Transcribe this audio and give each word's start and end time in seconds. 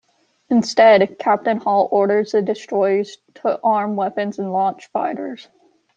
Instead, 0.49 1.19
Captain 1.19 1.57
Hall 1.59 1.87
orders 1.91 2.31
the 2.31 2.41
Destroyers 2.41 3.19
to 3.35 3.61
arm 3.63 3.95
weapons 3.95 4.39
and 4.39 4.51
launch 4.51 4.87
fighters. 4.87 5.47